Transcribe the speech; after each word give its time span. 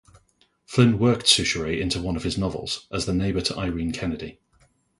Flynn 0.65 0.97
worked 0.97 1.27
Soucheray 1.27 1.79
into 1.79 2.01
one 2.01 2.15
of 2.15 2.23
his 2.23 2.35
novels 2.35 2.87
as 2.91 3.05
the 3.05 3.13
neighbor 3.13 3.41
to 3.41 3.55
Irene 3.55 3.91
Kennedy. 3.91 4.39